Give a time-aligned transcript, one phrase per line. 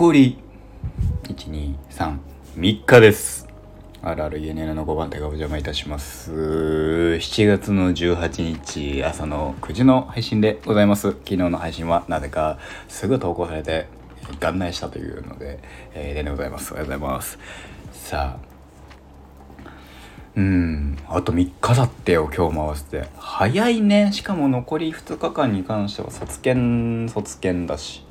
[0.00, 0.38] 残り。
[1.24, 2.22] 1233
[2.56, 3.46] 日です。
[4.00, 6.32] あるある UNN の5番手がお邪魔いたします。
[6.32, 11.10] 7月の18日朝の9時の配信でございます。
[11.10, 12.58] 昨日の配信はなぜか
[12.88, 13.88] すぐ投稿されて
[14.40, 15.58] 元内したというので、
[15.92, 16.72] えー、でございます。
[16.72, 17.38] おはようございます。
[17.92, 19.70] さあ。
[20.34, 20.96] うん。
[21.08, 23.06] あと3日だってよ今日も合わせて。
[23.18, 24.12] 早いね。
[24.14, 28.08] しかも残り2日間に関しては卒検卒検だし。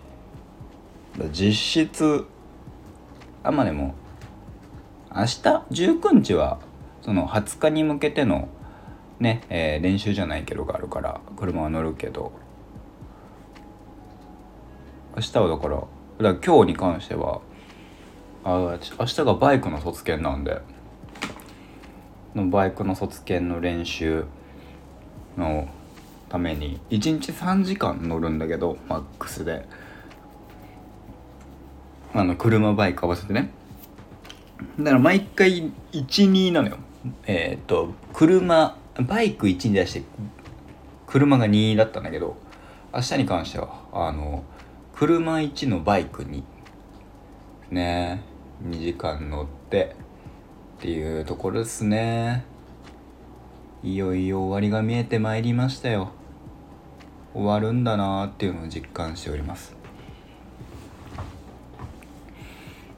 [1.31, 2.25] 実質
[3.43, 3.95] あまあでも
[5.15, 5.27] 明日
[5.71, 6.59] 19日は
[7.01, 8.47] その20日に向けての
[9.19, 12.31] ね、えー、練習じゃないけどがあるから車は乗るけど。
[15.15, 15.87] 明日はだからだか
[16.19, 17.41] ら今日に関しては
[18.45, 20.61] あ明日がバイクの卒検なんで
[22.35, 24.25] のバイクの卒検の練習
[25.37, 25.67] の
[26.29, 29.65] ために1日3時間乗るんだけどマックスで。
[32.13, 33.51] あの車バイク合わせてね。
[34.77, 36.77] だから毎回12なのよ。
[37.25, 40.03] えっ、と車バイク1に出して
[41.07, 42.37] 車が2だったんだけど
[42.93, 44.43] 明日に関してはあの
[44.93, 46.43] 車1のバイクに
[47.71, 48.21] ね
[48.67, 49.95] 2時間乗って
[50.79, 52.45] っていうところですね。
[53.81, 56.09] いよいよ終わりが見えてまいりましたよ。
[57.33, 59.78] 終わるんだなーっていうのを実感しております。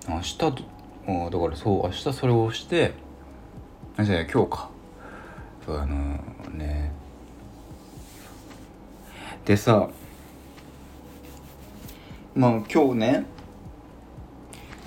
[0.08, 0.54] 明日と
[1.08, 2.94] あだからそう明日それをして
[3.98, 4.70] あじゃあ今日か。
[5.66, 6.92] そうあのー、ね。
[9.46, 9.90] でさ
[12.34, 13.26] まあ今日ね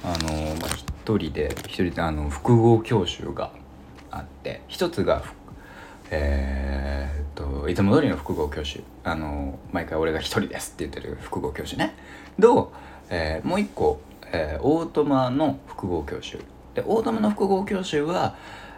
[0.02, 3.50] あのー、まあ、一人で一人であの複合教習が
[4.10, 5.22] あって一つが
[6.10, 8.82] えー、っといつも通りの複合教習。
[9.04, 11.94] あの毎回俺が一人ですって言ってる複合教習ね。
[12.40, 12.72] と、
[13.10, 14.00] えー、もう一個
[14.34, 16.38] えー、オートマの複合教習。
[16.74, 18.34] でオートマの複合教習は、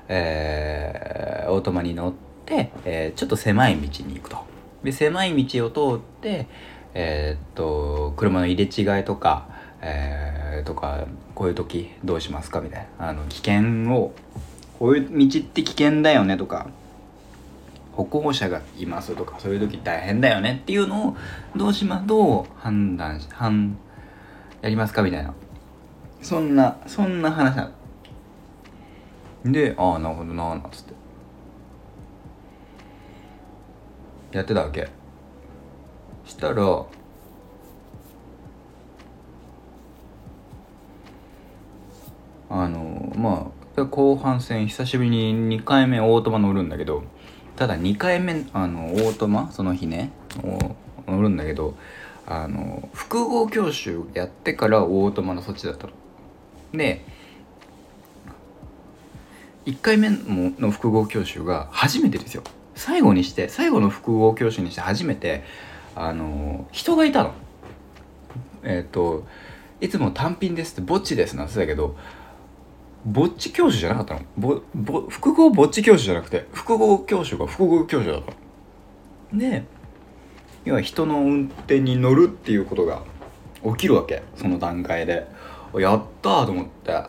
[0.08, 2.12] えー、オートマに乗っ
[2.44, 4.36] て、えー、ちょっと狭い道に行くと。
[4.84, 6.46] で狭い道を通って
[6.92, 9.48] えー、っと車の入れ違いとか、
[9.80, 12.60] えー、とかこういう時どうしますか？
[12.60, 13.08] みたいな。
[13.08, 14.14] あの危険を
[14.78, 16.36] こういう道って危険だよね？
[16.36, 16.68] とか
[17.92, 20.60] 歩行者がいますとかそういう時大変だよね？
[20.62, 21.16] っていうのを
[21.56, 23.78] どうしまどう判断し判
[24.62, 25.02] やりますか？
[25.02, 25.34] みたいな。
[26.26, 27.70] そんなそんな話な
[29.44, 30.92] でああなるほどななんつって。
[34.32, 34.88] やってたわけ。
[36.24, 36.84] したら
[42.50, 47.04] あのまあ後半戦久しぶりに2回目オートマ乗るんだけど
[47.54, 50.10] ただ2回目あのオートマその日ね
[51.06, 51.76] 乗るんだけど
[52.26, 55.92] あの複合教習やってからオートマの措置だったの。
[56.72, 57.04] で
[59.66, 62.42] 1回目の複合教習が初めてですよ。
[62.76, 65.42] 最後にして最後の複合教習にして初めて
[65.94, 67.32] あの人がいたの。
[68.62, 69.26] えっ、ー、と
[69.80, 71.96] いつも単品ですってぼっちですなんてだけど
[73.04, 74.20] ぼっち教習じゃなかったの。
[74.36, 78.32] ぼぼ複合ぼっち教習じゃなくて複合教習が複合教習だった
[79.32, 79.38] の。
[79.38, 79.64] で
[80.64, 83.02] 要は人の運転に乗るっていうことが
[83.64, 85.26] 起きるわけその段階で。
[85.74, 87.02] やったと思って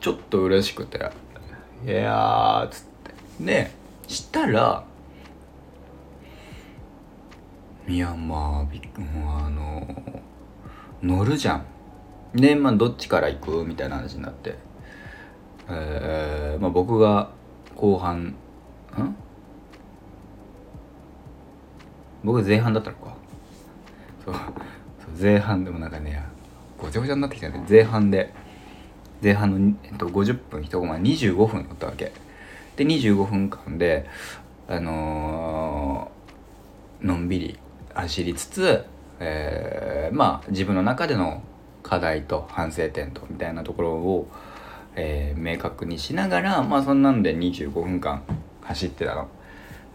[0.00, 1.10] ちょっと嬉しくて
[1.86, 2.84] 「いや」っつっ
[3.38, 3.44] て。
[3.44, 3.70] で
[4.06, 4.84] したら
[7.88, 9.86] いやまあびっもうあの
[11.02, 11.64] 乗るじゃん
[12.34, 13.64] でまあどっちから行く？
[13.64, 14.56] みたいな話になって。
[15.68, 17.30] えー、まあ僕が
[17.76, 18.34] 後半ん？
[22.24, 23.14] 僕前半だったのか。
[24.24, 24.34] そう
[25.20, 26.24] 前半でもなんかね
[26.82, 28.34] ごちゃごちゃになってきたね前半で
[29.22, 32.12] 前半の、えっと、50分1コマ25分乗ったわけ
[32.74, 34.06] で25分間で
[34.66, 37.58] あのー、のんびり
[37.94, 38.84] 走りつつ、
[39.20, 41.42] えー、まあ自分の中での
[41.84, 44.28] 課題と反省点とみたいなところを、
[44.96, 48.22] えー、明確にしながらまあそんなんで25分間
[48.62, 49.28] 走ってたの。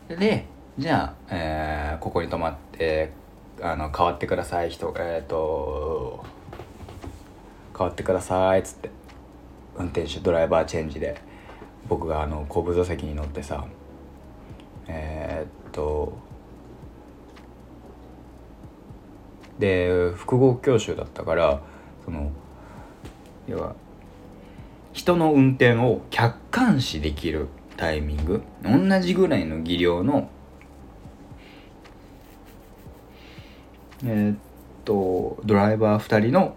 [0.08, 0.46] で
[0.78, 3.12] じゃあ、えー、ここに泊まって
[3.62, 6.24] あの変わってください人えっ、ー、と
[7.78, 8.60] 変わってください。
[8.60, 8.90] っつって。
[9.78, 11.28] 運転手ドライバーチェンジで。
[11.90, 13.66] 僕があの後部座席に乗ってさ
[14.88, 16.18] えー、っと
[19.60, 21.62] で複合教習だったから
[22.06, 22.32] その
[23.48, 23.76] 要は
[24.94, 30.30] 人の運転を客観視できるタイミング同じぐらいの技量の
[34.04, 34.38] えー、っ
[34.86, 36.56] とドライバー2人の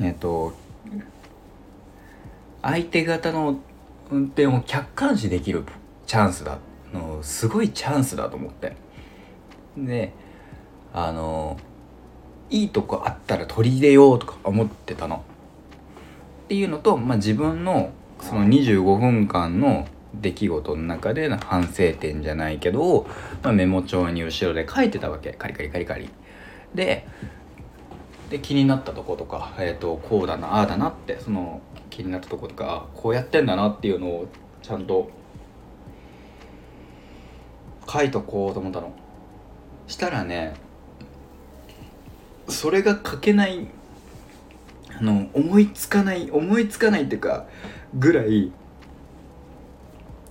[0.00, 0.52] えっ、と
[2.62, 3.58] 相手方の
[4.10, 5.64] 運転を客観視できる
[6.06, 6.58] チャンスだ
[6.92, 8.76] のすごいチャンスだと思って。
[9.76, 10.12] で
[10.92, 11.56] あの
[12.50, 15.24] いいとこあったら取り入れようとか思ってたの。
[16.44, 17.90] っていうのと、まあ、自分の
[18.22, 23.06] その25分間の出来事の中での反省点じゃないけど、
[23.42, 25.32] まあ、メモ帳に後ろで書いてたわけ。
[25.32, 26.08] カリカリカリカリ。
[26.74, 27.06] で
[28.30, 34.28] で気になったとことか、えーと、こうだなああだなってその気になったとことかこうやってんだなっていうのを
[34.62, 35.10] ちゃんと
[37.90, 38.92] 書いとこうと思ったの。
[39.86, 40.54] したらね
[42.48, 43.66] それが書けない
[44.98, 47.46] あの思いつかない思いつかないっていうか
[47.94, 48.52] ぐらい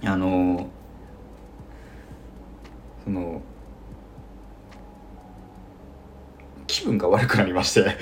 [0.03, 0.67] あの
[3.03, 3.41] その
[6.77, 7.97] 気分が悪くなりまして。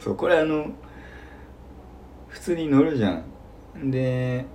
[0.00, 0.70] そうこれあの
[2.28, 3.22] 普通に乗るじゃ
[3.76, 3.90] ん。
[3.90, 4.46] で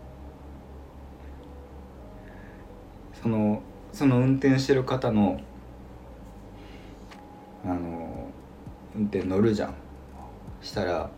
[3.22, 3.62] その
[3.94, 5.40] その運転してる方の
[7.64, 8.32] あの
[8.96, 9.76] 運転乗るじゃん。
[10.62, 11.12] したら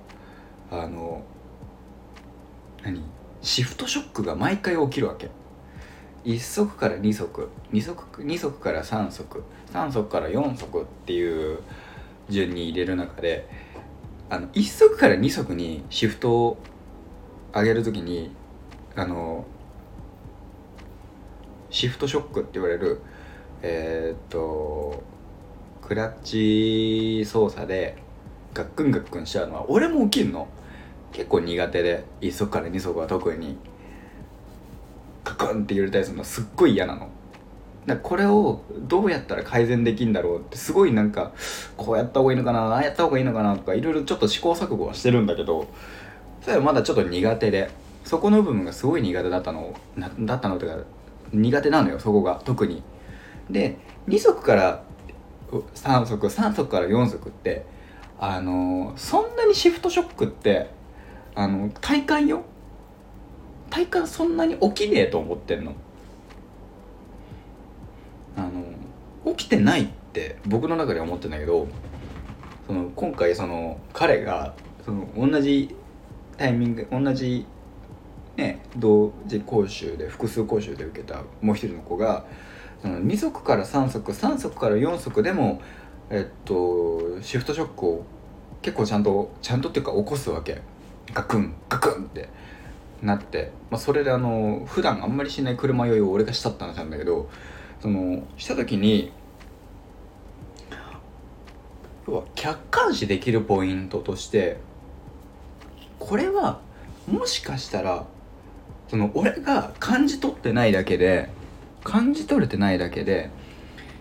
[0.70, 1.24] あの
[2.84, 3.02] 何？
[3.42, 5.30] シフトショックが毎回起きるわけ。
[6.30, 7.50] 1足から2足。
[7.72, 9.42] 2足 ,2 足から3足。
[9.74, 11.60] 3足から4足っていう
[12.30, 13.50] 順に入れる中で
[14.30, 16.58] あの1足から2足にシフトを
[17.54, 18.32] 上げる時に
[18.96, 19.46] あの
[21.72, 23.02] シフトショックって言われる
[23.62, 25.04] えー、っと
[25.82, 27.98] クラッチ操作で
[28.54, 30.48] ガックンガックンしちゃうのは俺も起きんの。
[31.12, 33.58] 結構苦手で1足から2足は特に。
[35.40, 37.10] クンって揺れたりするのすっごい嫌なの。
[37.86, 41.32] だこれをどうやったら改善できるんだろうってすごいなんか
[41.78, 45.68] こうやった方がいいのかなああやった方がいいのかなとかいろいろちょっと試行錯誤はしてるんだけど
[46.42, 47.72] それはまだちょっと苦手で
[48.04, 49.74] そこの部分がすごい苦手だったの
[50.20, 50.84] だったのというか
[51.32, 52.84] 苦手なのよそこが特に。
[53.50, 53.78] で
[54.08, 54.84] 2足から
[55.52, 57.66] 3足3足から4足って
[58.20, 60.70] あのそんなにシフトショックって
[61.34, 62.44] あの体感よ？
[63.70, 65.74] 体感そんなに起きねえと思ってんの。
[68.38, 71.68] あの起きてないって僕の中では思ってんだけど
[72.68, 74.54] その今回その彼が
[74.86, 75.76] その同じ
[76.38, 77.46] タイミング同じ
[78.38, 82.26] ね同時講習で複数講習で受けたもう一人の子が
[82.82, 85.62] その2足から3足3足から4足でも
[86.10, 88.06] えっとシフトショックを
[88.62, 90.62] 結構ちゃんとちゃんとっていうか起こすわけ。
[91.14, 92.30] ガクンガクンって。
[93.02, 97.30] なって、まあ、それであの普段あんまりしない車酔いを俺がしたって話なんだけど
[97.82, 99.12] そのした時に
[102.36, 104.58] 客観視できるポイントとして
[106.00, 106.60] これは
[107.08, 108.06] もしかしたら
[108.88, 111.30] その俺が感じ取ってないだけで
[111.84, 113.30] 感じ取れてないだけで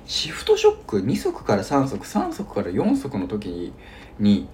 [0.06, 3.74] シフトショック2足から3足3足から4足の時
[4.18, 4.48] に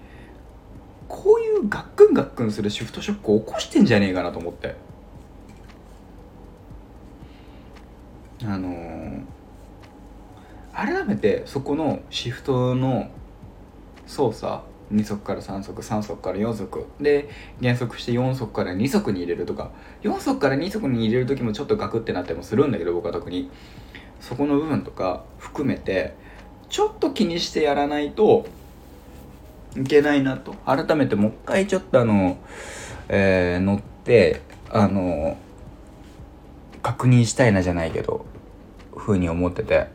[1.07, 4.75] こういうガックンガックンするシフトショックを起こしてんじゃねえかなと思って。
[8.43, 9.23] あのー、
[10.73, 13.09] 改めてそこのシフトの
[14.05, 16.85] 操作2足から3足3足から4足。
[16.99, 17.29] で
[17.61, 19.71] 減速して4足から2足に入れるとか。
[20.03, 23.49] 4足から2足に入れる時もちょっとガクってなってもするんだけど僕は特に。
[24.19, 26.15] そこの部分とか含めて
[26.69, 28.47] ちょっと気にしてやらないと
[29.75, 30.53] いけないなと。
[30.65, 32.37] 改めてもう一回ちょっとあの、
[33.09, 35.37] えー、乗ってあの
[36.81, 38.25] 確認したいなじゃないけど
[38.95, 39.87] ふうに思ってて。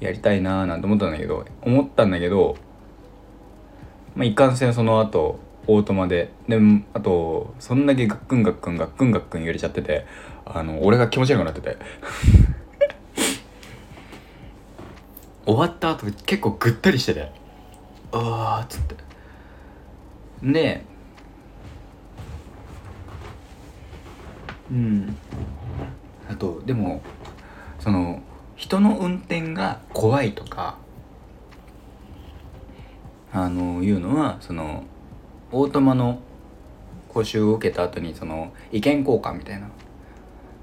[0.00, 2.56] やりたいなーなんて思ったんだけど思ったんだけど、
[4.16, 6.32] まあ、いかんせんその後オートマで。
[6.48, 6.58] で
[6.94, 10.06] あとそんだけガックンガックンガックンガックン揺れちゃってて
[10.46, 11.76] あの俺が気持ち悪くなってて。
[15.50, 17.32] 終わった後結構ぐったりしてて。
[18.12, 18.94] ああっつって。
[20.42, 20.84] で
[24.70, 25.16] うん。
[26.28, 27.02] あとでも
[27.80, 28.22] その
[28.54, 30.78] 人の運転が怖いとか
[33.32, 34.84] あのいうのはその
[35.50, 36.20] オートマの
[37.08, 39.68] 講習を受けた後にその意見交換みたいな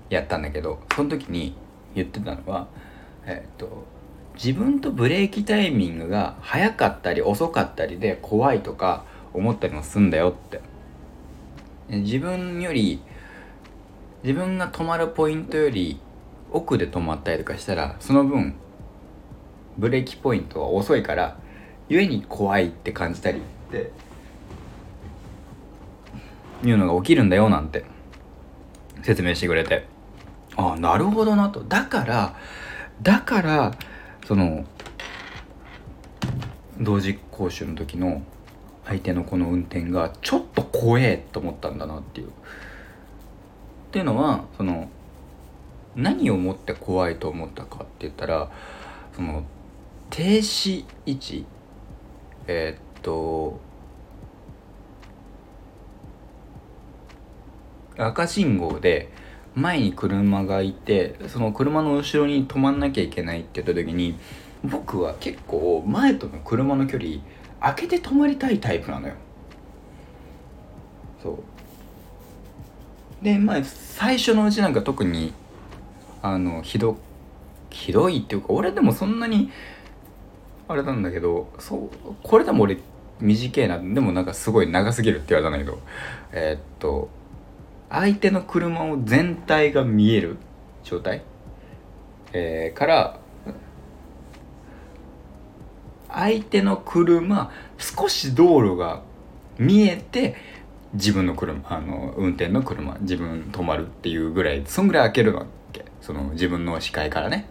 [0.09, 1.57] やったんだけどその時に
[1.93, 2.67] 言ってたのは
[3.25, 3.96] えっ、と
[4.43, 9.03] 自分とブレーキタイミングが速かったり遅かったりで怖いとか
[9.33, 10.61] 思ったりもするんだよって。
[11.89, 13.01] 自分より
[14.23, 15.99] 自分が止まるポイントより
[16.51, 18.55] 奥で止まったりとかしたらその分
[19.77, 21.37] ブレーキポイントは遅いから
[21.87, 23.41] ゆえに怖いって感じたりっ
[23.71, 23.91] て
[26.65, 27.85] いうのが起きるんだよなんて
[29.03, 29.87] 説明してくれて。
[30.57, 31.63] ああなるほどなと。
[31.63, 32.35] だから
[33.01, 33.71] だから
[34.27, 34.65] その
[36.81, 38.21] 同時講習の時の
[38.83, 42.27] 相手のこの運転がちょっと怖えと思ったんだなっていう。
[42.27, 42.31] っ
[43.91, 44.89] ていうのはその
[45.95, 48.51] 何をもって怖いと思ったかって言ったら
[49.15, 49.43] その
[50.09, 51.45] 停止位置
[52.47, 53.61] えー、っと
[57.97, 59.09] 赤信号で
[59.57, 64.15] 前に車がいてその車の後ろに止まんなきゃいけないって言った時に
[64.63, 67.21] 僕は結構前との車の距離
[67.59, 69.15] 開けて止まりたいタイプなのよ。
[71.23, 73.23] そう。
[73.23, 75.33] でまあ最初のうちなんか特に
[76.21, 76.97] あのひど
[77.71, 79.49] ひどいっていうか俺でもそんなに
[80.67, 81.89] あれなんだけどそう
[82.21, 82.77] これでも俺
[83.19, 83.79] 短いな。
[83.79, 85.81] でもなんかすごい長すぎるって言われたんだけど。
[86.31, 87.09] えー、っと
[87.89, 90.37] 相手の車を全体が見える
[90.83, 91.23] 状態、
[92.33, 93.19] えー、から
[96.09, 99.01] 相手の車少し道路が
[99.57, 100.35] 見えて
[100.93, 105.85] 自分の車あの運転の車自分止まるっていうぐらいそんぐらい開けるわけ。
[106.01, 107.49] その自分の視界からね。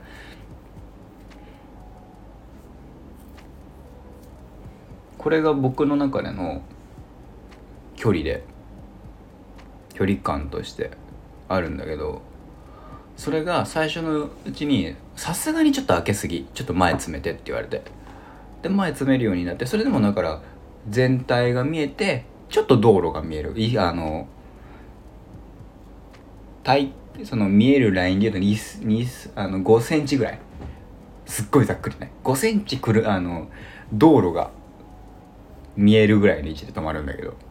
[5.18, 6.62] これが僕の中での
[7.96, 8.44] 距離で
[9.96, 10.90] 距離感として
[11.48, 12.20] あるんだけど
[13.16, 17.82] それが最初のうちにさすがにちょっと開けすぎちょっと前詰めてって言われて。
[18.62, 20.42] で前詰めるようになってそれでもだから
[20.88, 23.58] 全体が見えてちょっと道路が見える。
[23.58, 24.28] いあの
[26.62, 26.92] 体
[27.24, 30.38] その見えるラインで言うとあの5センチぐらい。
[31.24, 32.10] すっごいざっくりね。
[32.22, 33.48] 5センチくるあの
[33.92, 34.50] 道路が
[35.76, 37.45] 見えるぐらいの位置で止まるんだけど。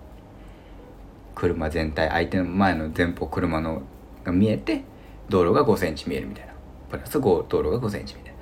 [1.35, 3.83] 車全体相手の前の前方車の
[4.23, 4.83] が見えて
[5.29, 6.55] 道路が5センチ見えるみたいな。
[6.89, 8.39] プラス道路が5センチみたいな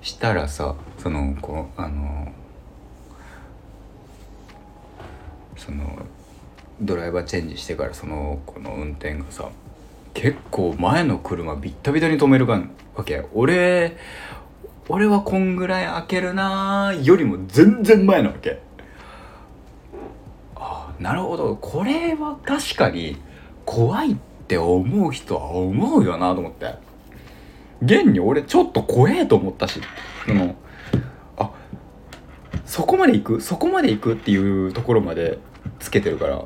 [0.00, 2.32] したらさそのこうあの
[5.56, 5.98] その
[6.80, 9.50] ドライバーチェンジしてからそのこの運転がさ
[10.12, 12.60] 結構前の車ビッタビタに止めるわ
[13.04, 13.96] け俺
[14.88, 18.60] 俺はこんぐらい開けるなーよりも全然前なわけ。
[21.04, 21.54] なるほど。
[21.56, 23.18] これは確かに
[23.66, 24.16] 怖いっ
[24.48, 26.76] て思う人は思うよなと思って。
[27.82, 29.82] 現に俺ちょっと怖えと思ったし。
[30.26, 30.54] その
[31.36, 31.50] あ
[32.64, 33.40] そこまで行く？
[33.42, 35.38] そこまで行くっていうところまで
[35.78, 36.42] つけてるから。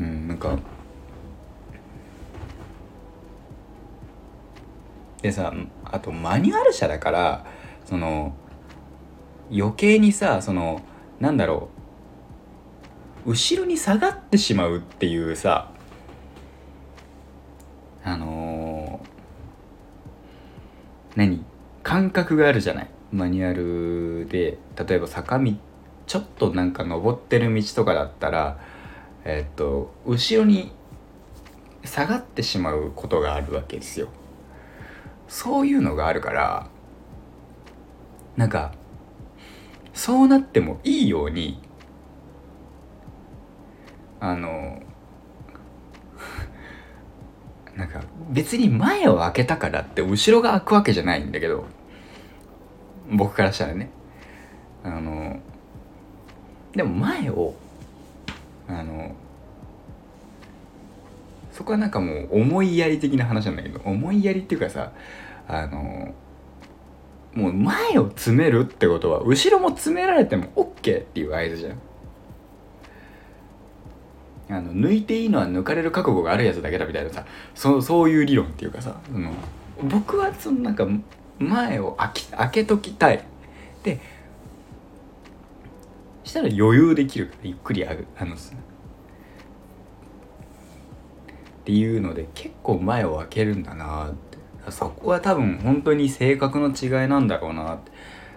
[0.00, 0.58] うんなんか。
[5.22, 5.54] でさ
[5.84, 7.46] あとマニュアル車だから
[7.84, 8.34] その
[9.52, 10.82] 余計にさその
[11.20, 11.68] なんだろ
[13.26, 13.30] う。
[13.30, 15.70] 後ろに下がってしまうっていうさ。
[18.04, 21.44] あのー、何？
[21.82, 22.88] 感覚があるじゃない？
[23.12, 24.58] マニュアルで。
[24.76, 25.52] 例えば坂道
[26.06, 28.58] ちょっとなんか登ってる道とかだったら
[29.24, 30.72] えっと後ろに
[31.84, 34.08] 下がってしまうことがあるわけですよ。
[35.26, 36.68] そういうのがあるから
[38.36, 38.72] なんか
[39.98, 41.60] そうなってもいいように
[44.20, 44.80] あの
[47.76, 48.00] なんか
[48.30, 51.64] 別に前を開けたからって後ろが開くわけじゃないんだけど
[53.10, 53.90] 僕からしたらね。
[54.84, 55.40] あの
[56.76, 57.56] でも前を
[58.68, 59.16] あの
[61.50, 64.92] そこはなんかもう思いやり的な話なんだけど思いやりっていうかさ
[65.48, 66.14] あの
[67.34, 71.78] もう前を詰めるってことは後ろも詰められても OK っていう合図じゃん。
[74.50, 79.30] あの抜いていいのは抜かれる覚悟があるやつだけだみたいなさそそういう理論っていうかさその
[79.82, 80.86] 僕はそのなんか
[81.38, 83.22] 前を開き開けときたい。
[83.82, 84.00] で
[86.24, 88.38] したら余裕できるからゆっくりあぐあのっ
[91.64, 94.27] ていうので結構前を開けるんだなって。
[94.70, 97.90] そこは多分本当に性格の違いなんだろうなって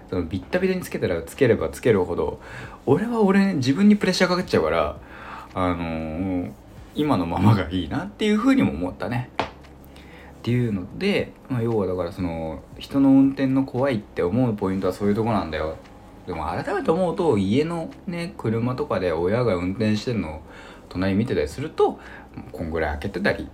[0.10, 2.40] そのビッタビタにつけたらつければつけるほど
[2.86, 4.98] 俺は俺自分にプレッシャーかかっちゃうから
[5.54, 6.52] あのー、
[6.96, 9.30] 今のままがいいなっていうふうにも思ったね。
[9.38, 15.78] っていうので、まあ、要はだからその人の運転の怖いって思うポイントはそういうとこなんだよ。
[16.26, 20.42] でも改めて思うと家のね車とかで親が運転してるのを
[20.90, 22.00] 隣見てたりすると
[22.52, 23.48] こんぐらい開けてたり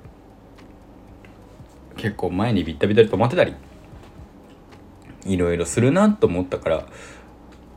[1.98, 3.54] 結構前にビッタビタで止まってたり
[5.26, 6.88] いろいろするなと思ったから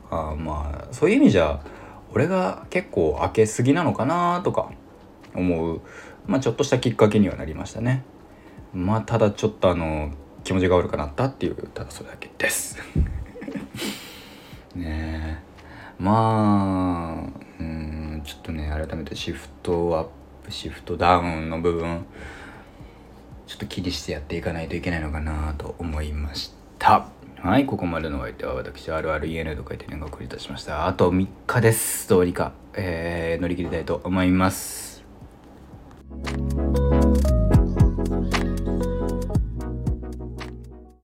[0.09, 1.61] あまあそういう意味じゃ
[2.13, 4.71] 俺が結構開けすぎなのかなとか
[5.33, 5.81] 思う、
[6.27, 8.03] まあ、ちょっとしたきっかけにはなりましたね。
[8.73, 10.11] まあただちょっとあの
[10.43, 12.77] 気持ちが悪くなったっていうただそれだけです。
[14.75, 15.51] ねえ。
[15.99, 20.07] まあうんちょっとね改めてシフトアッ
[20.43, 22.05] プシフトダウンの部分。
[23.51, 27.09] ちょっと気にしてやっていかないといけないのかなと思いました。
[27.41, 30.87] はい、ここまでのお相手は私、RREN と書いて連がお送りいたしました。
[30.87, 32.07] あと3日です。
[32.07, 35.03] どうにか、えー、乗り切りたいと思います。